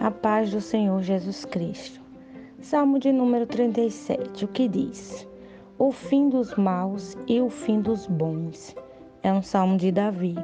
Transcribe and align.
A 0.00 0.10
paz 0.10 0.50
do 0.50 0.62
Senhor 0.62 1.02
Jesus 1.02 1.44
Cristo. 1.44 2.00
Salmo 2.62 2.98
de 2.98 3.12
número 3.12 3.46
37, 3.46 4.46
o 4.46 4.48
que 4.48 4.66
diz? 4.66 5.28
O 5.78 5.92
fim 5.92 6.30
dos 6.30 6.54
maus 6.54 7.18
e 7.26 7.38
o 7.38 7.50
fim 7.50 7.82
dos 7.82 8.06
bons. 8.06 8.74
É 9.22 9.30
um 9.30 9.42
salmo 9.42 9.76
de 9.76 9.92
Davi. 9.92 10.34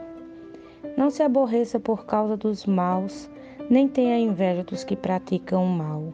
Não 0.94 1.08
se 1.08 1.22
aborreça 1.22 1.80
por 1.80 2.04
causa 2.04 2.36
dos 2.36 2.66
maus, 2.66 3.30
nem 3.70 3.88
tenha 3.88 4.18
inveja 4.18 4.62
dos 4.62 4.84
que 4.84 4.94
praticam 4.94 5.64
o 5.64 5.68
mal, 5.68 6.12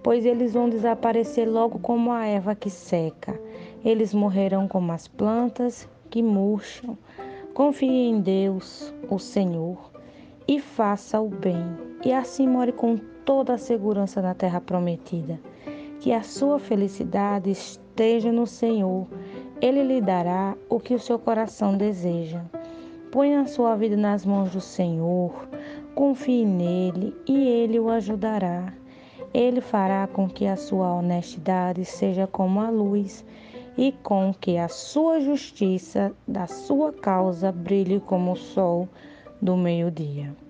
pois 0.00 0.24
eles 0.24 0.52
vão 0.52 0.70
desaparecer 0.70 1.50
logo 1.50 1.80
como 1.80 2.12
a 2.12 2.24
erva 2.24 2.54
que 2.54 2.70
seca. 2.70 3.36
Eles 3.84 4.14
morrerão 4.14 4.68
como 4.68 4.92
as 4.92 5.08
plantas 5.08 5.88
que 6.08 6.22
murcham. 6.22 6.96
Confie 7.52 8.10
em 8.10 8.20
Deus, 8.20 8.94
o 9.10 9.18
Senhor, 9.18 9.90
e 10.46 10.60
faça 10.60 11.20
o 11.20 11.28
bem, 11.28 11.85
e 12.06 12.12
assim 12.12 12.46
more 12.46 12.70
com 12.70 12.96
toda 13.24 13.54
a 13.54 13.58
segurança 13.58 14.22
na 14.22 14.32
terra 14.32 14.60
prometida. 14.60 15.40
Que 15.98 16.12
a 16.12 16.22
sua 16.22 16.56
felicidade 16.56 17.50
esteja 17.50 18.30
no 18.30 18.46
Senhor. 18.46 19.08
Ele 19.60 19.82
lhe 19.82 20.00
dará 20.00 20.56
o 20.68 20.78
que 20.78 20.94
o 20.94 21.00
seu 21.00 21.18
coração 21.18 21.76
deseja. 21.76 22.42
Ponha 23.10 23.40
a 23.40 23.46
sua 23.46 23.74
vida 23.74 23.96
nas 23.96 24.24
mãos 24.24 24.52
do 24.52 24.60
Senhor, 24.60 25.32
confie 25.96 26.44
nele 26.44 27.12
e 27.26 27.48
ele 27.48 27.80
o 27.80 27.90
ajudará. 27.90 28.72
Ele 29.34 29.60
fará 29.60 30.06
com 30.06 30.28
que 30.28 30.46
a 30.46 30.54
sua 30.54 30.94
honestidade 30.94 31.84
seja 31.84 32.24
como 32.28 32.60
a 32.60 32.70
luz 32.70 33.24
e 33.76 33.90
com 33.90 34.32
que 34.32 34.56
a 34.58 34.68
sua 34.68 35.18
justiça 35.18 36.12
da 36.28 36.46
sua 36.46 36.92
causa 36.92 37.50
brilhe 37.50 37.98
como 37.98 38.30
o 38.30 38.36
sol 38.36 38.88
do 39.42 39.56
meio-dia. 39.56 40.45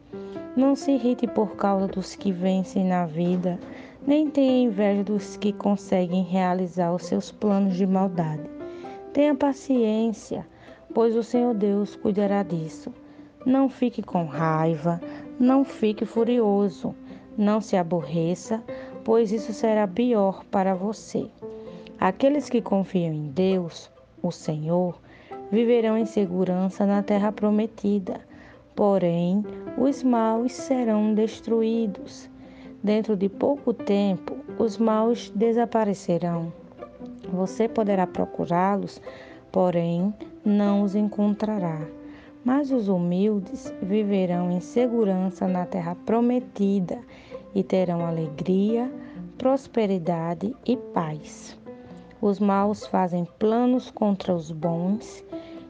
Não 0.56 0.74
se 0.74 0.92
irrite 0.92 1.26
por 1.26 1.54
causa 1.54 1.86
dos 1.86 2.14
que 2.14 2.32
vencem 2.32 2.82
na 2.82 3.04
vida, 3.04 3.58
nem 4.06 4.30
tenha 4.30 4.64
inveja 4.64 5.04
dos 5.04 5.36
que 5.36 5.52
conseguem 5.52 6.22
realizar 6.22 6.94
os 6.94 7.04
seus 7.04 7.30
planos 7.30 7.76
de 7.76 7.86
maldade. 7.86 8.48
Tenha 9.12 9.34
paciência, 9.34 10.46
pois 10.94 11.14
o 11.14 11.22
Senhor 11.22 11.52
Deus 11.52 11.94
cuidará 11.94 12.42
disso. 12.42 12.90
Não 13.44 13.68
fique 13.68 14.02
com 14.02 14.24
raiva, 14.24 14.98
não 15.38 15.62
fique 15.62 16.06
furioso, 16.06 16.94
não 17.36 17.60
se 17.60 17.76
aborreça, 17.76 18.62
pois 19.04 19.30
isso 19.32 19.52
será 19.52 19.86
pior 19.86 20.42
para 20.50 20.74
você. 20.74 21.26
Aqueles 22.00 22.48
que 22.48 22.62
confiam 22.62 23.12
em 23.12 23.28
Deus, 23.28 23.90
o 24.22 24.30
Senhor, 24.32 24.98
viverão 25.50 25.98
em 25.98 26.06
segurança 26.06 26.86
na 26.86 27.02
terra 27.02 27.30
prometida. 27.30 28.20
Porém, 28.76 29.42
os 29.78 30.02
maus 30.02 30.52
serão 30.52 31.14
destruídos. 31.14 32.28
Dentro 32.82 33.16
de 33.16 33.26
pouco 33.26 33.72
tempo, 33.72 34.36
os 34.58 34.76
maus 34.76 35.32
desaparecerão. 35.34 36.52
Você 37.32 37.66
poderá 37.66 38.06
procurá-los, 38.06 39.00
porém 39.50 40.12
não 40.44 40.82
os 40.82 40.94
encontrará. 40.94 41.80
Mas 42.44 42.70
os 42.70 42.86
humildes 42.88 43.72
viverão 43.82 44.50
em 44.52 44.60
segurança 44.60 45.48
na 45.48 45.64
terra 45.64 45.96
prometida 46.04 46.98
e 47.54 47.64
terão 47.64 48.04
alegria, 48.04 48.92
prosperidade 49.38 50.54
e 50.66 50.76
paz. 50.76 51.58
Os 52.20 52.38
maus 52.38 52.86
fazem 52.86 53.26
planos 53.38 53.90
contra 53.90 54.34
os 54.34 54.50
bons 54.50 55.24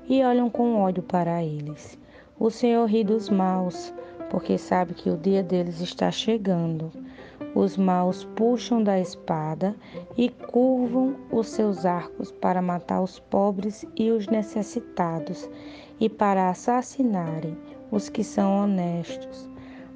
e 0.08 0.24
olham 0.24 0.50
com 0.50 0.80
ódio 0.80 1.04
para 1.04 1.42
eles. 1.42 1.96
O 2.38 2.50
Senhor 2.50 2.86
ri 2.86 3.02
dos 3.02 3.28
maus, 3.28 3.94
porque 4.30 4.58
sabe 4.58 4.94
que 4.94 5.08
o 5.08 5.16
dia 5.16 5.42
deles 5.42 5.80
está 5.80 6.10
chegando. 6.10 6.90
Os 7.54 7.76
maus 7.76 8.24
puxam 8.36 8.82
da 8.82 9.00
espada 9.00 9.74
e 10.16 10.28
curvam 10.28 11.16
os 11.30 11.48
seus 11.48 11.86
arcos 11.86 12.30
para 12.30 12.60
matar 12.60 13.00
os 13.00 13.18
pobres 13.18 13.84
e 13.96 14.10
os 14.10 14.26
necessitados 14.26 15.48
e 15.98 16.08
para 16.08 16.50
assassinarem 16.50 17.56
os 17.90 18.08
que 18.08 18.22
são 18.22 18.64
honestos 18.64 19.48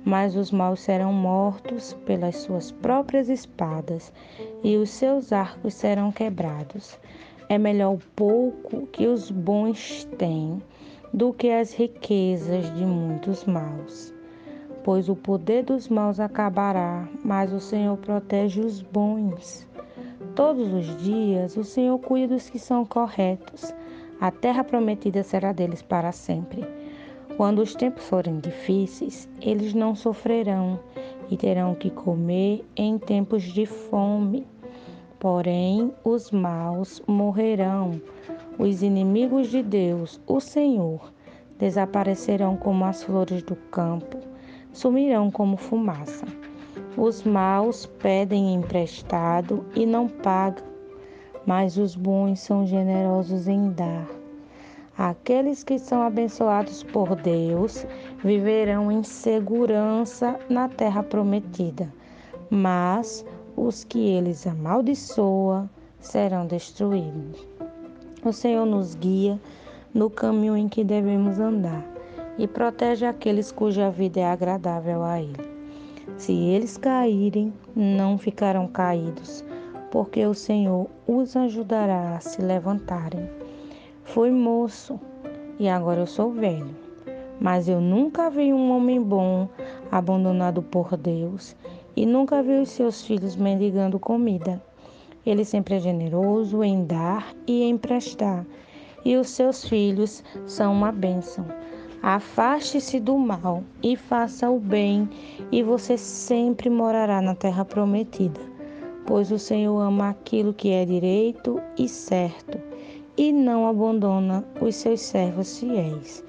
mas 0.04 0.34
os 0.34 0.50
maus 0.50 0.80
serão 0.80 1.12
mortos 1.12 1.92
pelas 2.06 2.36
suas 2.36 2.72
próprias 2.72 3.28
espadas, 3.28 4.12
e 4.62 4.76
os 4.76 4.90
seus 4.90 5.32
arcos 5.32 5.74
serão 5.74 6.10
quebrados. 6.10 6.98
É 7.48 7.58
melhor 7.58 7.94
o 7.94 8.00
pouco 8.16 8.86
que 8.86 9.06
os 9.06 9.30
bons 9.30 10.04
têm 10.16 10.62
do 11.12 11.32
que 11.32 11.50
as 11.50 11.72
riquezas 11.72 12.72
de 12.74 12.84
muitos 12.84 13.44
maus. 13.44 14.14
Pois 14.84 15.08
o 15.08 15.16
poder 15.16 15.64
dos 15.64 15.88
maus 15.88 16.18
acabará, 16.20 17.08
mas 17.24 17.52
o 17.52 17.60
Senhor 17.60 17.96
protege 17.98 18.60
os 18.60 18.80
bons. 18.80 19.68
Todos 20.34 20.72
os 20.72 20.96
dias 21.02 21.56
o 21.56 21.64
Senhor 21.64 21.98
cuida 21.98 22.34
dos 22.34 22.48
que 22.48 22.58
são 22.58 22.84
corretos. 22.84 23.74
A 24.20 24.30
terra 24.30 24.62
prometida 24.62 25.22
será 25.22 25.52
deles 25.52 25.82
para 25.82 26.12
sempre. 26.12 26.64
Quando 27.36 27.60
os 27.60 27.74
tempos 27.74 28.06
forem 28.06 28.38
difíceis, 28.38 29.28
eles 29.40 29.74
não 29.74 29.94
sofrerão 29.94 30.78
e 31.30 31.36
terão 31.36 31.74
que 31.74 31.90
comer 31.90 32.64
em 32.76 32.98
tempos 32.98 33.42
de 33.42 33.66
fome. 33.66 34.46
Porém, 35.18 35.92
os 36.04 36.30
maus 36.30 37.02
morrerão. 37.06 38.00
Os 38.62 38.82
inimigos 38.82 39.48
de 39.48 39.62
Deus, 39.62 40.20
o 40.26 40.38
Senhor, 40.38 41.10
desaparecerão 41.58 42.58
como 42.58 42.84
as 42.84 43.02
flores 43.02 43.42
do 43.42 43.56
campo, 43.56 44.18
sumirão 44.70 45.30
como 45.30 45.56
fumaça. 45.56 46.26
Os 46.94 47.22
maus 47.22 47.86
pedem 47.86 48.52
emprestado 48.52 49.64
e 49.74 49.86
não 49.86 50.06
pagam, 50.06 50.62
mas 51.46 51.78
os 51.78 51.96
bons 51.96 52.40
são 52.40 52.66
generosos 52.66 53.48
em 53.48 53.70
dar. 53.70 54.06
Aqueles 54.98 55.64
que 55.64 55.78
são 55.78 56.02
abençoados 56.02 56.82
por 56.82 57.16
Deus 57.16 57.86
viverão 58.22 58.92
em 58.92 59.02
segurança 59.02 60.38
na 60.50 60.68
terra 60.68 61.02
prometida, 61.02 61.90
mas 62.50 63.24
os 63.56 63.84
que 63.84 64.06
eles 64.06 64.46
amaldiçoam 64.46 65.66
serão 65.98 66.46
destruídos. 66.46 67.48
O 68.22 68.32
Senhor 68.34 68.66
nos 68.66 68.94
guia 68.94 69.40
no 69.94 70.10
caminho 70.10 70.54
em 70.54 70.68
que 70.68 70.84
devemos 70.84 71.40
andar 71.40 71.82
e 72.36 72.46
protege 72.46 73.06
aqueles 73.06 73.50
cuja 73.50 73.90
vida 73.90 74.20
é 74.20 74.26
agradável 74.26 75.02
a 75.02 75.18
Ele. 75.20 75.50
Se 76.18 76.32
eles 76.32 76.76
caírem, 76.76 77.50
não 77.74 78.18
ficarão 78.18 78.66
caídos, 78.66 79.42
porque 79.90 80.26
o 80.26 80.34
Senhor 80.34 80.86
os 81.06 81.34
ajudará 81.34 82.16
a 82.16 82.20
se 82.20 82.42
levantarem. 82.42 83.26
Fui 84.04 84.30
moço 84.30 85.00
e 85.58 85.66
agora 85.66 86.00
eu 86.00 86.06
sou 86.06 86.30
velho. 86.30 86.76
Mas 87.40 87.68
eu 87.68 87.80
nunca 87.80 88.28
vi 88.28 88.52
um 88.52 88.70
homem 88.76 89.00
bom 89.00 89.48
abandonado 89.90 90.62
por 90.62 90.94
Deus 90.94 91.56
e 91.96 92.04
nunca 92.04 92.42
vi 92.42 92.60
os 92.60 92.68
seus 92.68 93.02
filhos 93.02 93.34
mendigando 93.34 93.98
comida. 93.98 94.62
Ele 95.24 95.44
sempre 95.44 95.76
é 95.76 95.80
generoso 95.80 96.62
em 96.62 96.84
dar 96.84 97.34
e 97.46 97.62
emprestar, 97.62 98.46
e 99.04 99.16
os 99.16 99.28
seus 99.30 99.64
filhos 99.64 100.24
são 100.46 100.72
uma 100.72 100.90
bênção. 100.90 101.46
Afaste-se 102.02 102.98
do 102.98 103.18
mal 103.18 103.62
e 103.82 103.96
faça 103.96 104.48
o 104.50 104.58
bem, 104.58 105.08
e 105.52 105.62
você 105.62 105.98
sempre 105.98 106.70
morará 106.70 107.20
na 107.20 107.34
terra 107.34 107.64
prometida, 107.64 108.40
pois 109.06 109.30
o 109.30 109.38
Senhor 109.38 109.78
ama 109.80 110.10
aquilo 110.10 110.54
que 110.54 110.70
é 110.70 110.84
direito 110.84 111.60
e 111.76 111.88
certo 111.88 112.58
e 113.20 113.32
não 113.32 113.66
abandona 113.66 114.42
os 114.62 114.76
seus 114.76 115.02
servos 115.02 115.58
fiéis. 115.58 116.24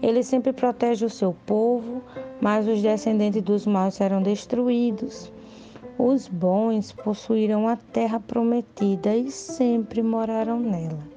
Ele 0.00 0.22
sempre 0.22 0.52
protege 0.52 1.04
o 1.04 1.10
seu 1.10 1.34
povo, 1.44 2.00
mas 2.40 2.68
os 2.68 2.80
descendentes 2.80 3.42
dos 3.42 3.66
maus 3.66 3.94
serão 3.94 4.22
destruídos. 4.22 5.32
Os 5.98 6.28
bons 6.28 6.92
possuirão 6.92 7.66
a 7.66 7.76
terra 7.76 8.20
prometida 8.20 9.16
e 9.16 9.30
sempre 9.30 10.02
morarão 10.02 10.60
nela. 10.60 11.08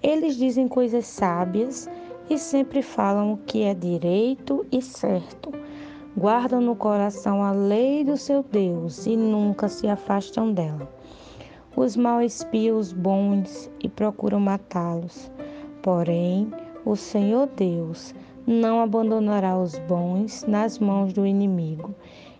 Eles 0.00 0.36
dizem 0.36 0.68
coisas 0.68 1.06
sábias 1.06 1.90
e 2.30 2.38
sempre 2.38 2.82
falam 2.82 3.32
o 3.32 3.36
que 3.38 3.64
é 3.64 3.74
direito 3.74 4.64
e 4.70 4.80
certo. 4.80 5.52
Guardam 6.16 6.60
no 6.60 6.76
coração 6.76 7.42
a 7.42 7.50
lei 7.50 8.04
do 8.04 8.16
seu 8.16 8.44
Deus 8.44 9.06
e 9.06 9.16
nunca 9.16 9.68
se 9.68 9.88
afastam 9.88 10.52
dela. 10.52 10.88
Os 11.74 11.96
maus 11.96 12.34
espiam 12.34 12.78
os 12.78 12.92
bons 12.92 13.70
e 13.82 13.88
procuram 13.88 14.38
matá-los. 14.38 15.32
Porém, 15.82 16.48
o 16.84 16.94
Senhor 16.94 17.48
Deus 17.56 18.14
não 18.46 18.80
abandonará 18.80 19.58
os 19.58 19.78
bons 19.80 20.44
nas 20.44 20.78
mãos 20.78 21.12
do 21.12 21.26
inimigo, 21.26 21.94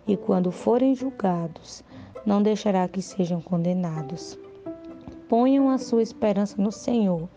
e 0.06 0.16
quando 0.16 0.50
forem 0.50 0.94
julgados, 0.94 1.82
não 2.24 2.42
deixará 2.42 2.86
que 2.88 3.02
sejam 3.02 3.40
condenados. 3.40 4.38
Ponham 5.28 5.70
a 5.70 5.78
sua 5.78 6.02
esperança 6.02 6.60
no 6.60 6.70
Senhor 6.70 7.28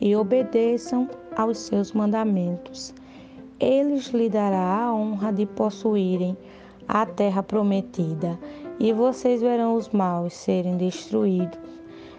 e 0.00 0.14
obedeçam 0.14 1.08
aos 1.36 1.58
seus 1.58 1.92
mandamentos. 1.92 2.94
Eles 3.58 4.08
lhe 4.08 4.28
dará 4.28 4.84
a 4.84 4.94
honra 4.94 5.32
de 5.32 5.46
possuírem 5.46 6.36
a 6.92 7.06
terra 7.06 7.40
prometida, 7.40 8.36
e 8.80 8.92
vocês 8.92 9.40
verão 9.40 9.76
os 9.76 9.88
maus 9.90 10.32
serem 10.32 10.76
destruídos. 10.76 11.58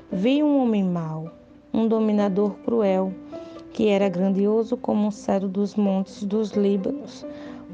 Vi 0.09 0.41
um 0.41 0.61
homem 0.61 0.83
mau, 0.83 1.29
um 1.73 1.87
dominador 1.87 2.51
cruel, 2.63 3.13
que 3.73 3.89
era 3.89 4.07
grandioso 4.07 4.77
como 4.77 5.07
um 5.07 5.11
cedro 5.11 5.49
dos 5.49 5.75
montes 5.75 6.23
dos 6.23 6.51
Líbanos. 6.51 7.25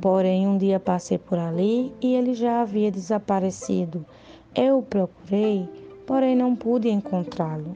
Porém, 0.01 0.47
um 0.47 0.57
dia 0.57 0.79
passei 0.79 1.17
por 1.17 1.39
ali 1.39 1.93
e 2.01 2.13
ele 2.13 2.33
já 2.33 2.61
havia 2.61 2.91
desaparecido. 2.91 4.05
Eu 4.53 4.79
o 4.79 4.83
procurei, 4.83 5.67
porém 6.05 6.35
não 6.35 6.55
pude 6.55 6.89
encontrá-lo. 6.89 7.75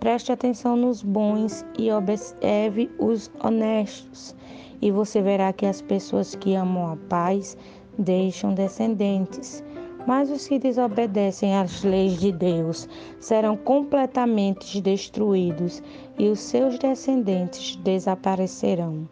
Preste 0.00 0.32
atenção 0.32 0.76
nos 0.76 1.02
bons 1.02 1.64
e 1.78 1.92
observe 1.92 2.90
os 2.98 3.30
honestos, 3.44 4.34
e 4.80 4.90
você 4.90 5.20
verá 5.20 5.52
que 5.52 5.66
as 5.66 5.82
pessoas 5.82 6.34
que 6.34 6.54
amam 6.54 6.92
a 6.92 6.96
paz 7.08 7.56
deixam 7.98 8.54
descendentes. 8.54 9.62
Mas 10.06 10.30
os 10.30 10.48
que 10.48 10.58
desobedecem 10.58 11.54
às 11.54 11.84
leis 11.84 12.18
de 12.18 12.32
Deus 12.32 12.88
serão 13.18 13.56
completamente 13.56 14.80
destruídos 14.80 15.82
e 16.18 16.28
os 16.28 16.40
seus 16.40 16.78
descendentes 16.78 17.76
desaparecerão. 17.76 19.06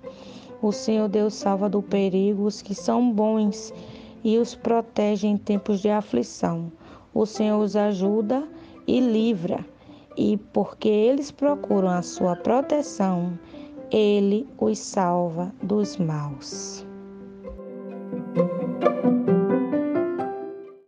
O 0.61 0.73
Senhor 0.73 1.09
Deus 1.09 1.35
salva 1.35 1.69
do 1.69 1.81
perigo 1.81 2.45
os 2.45 2.61
que 2.61 2.75
são 2.75 3.13
bons 3.13 3.73
e 4.25 4.39
os 4.39 4.55
protege 4.55 5.27
em 5.27 5.37
tempos 5.37 5.81
de 5.81 5.89
aflição. 5.89 6.73
O 7.15 7.25
Senhor 7.25 7.61
os 7.61 7.77
ajuda 7.77 8.47
e 8.87 8.99
livra, 9.01 9.65
e 10.17 10.37
porque 10.37 10.89
eles 10.89 11.31
procuram 11.31 11.89
a 11.89 12.03
sua 12.03 12.35
proteção, 12.35 13.39
ele 13.91 14.49
os 14.59 14.79
salva 14.79 15.53
dos 15.63 15.97
maus. 15.97 16.85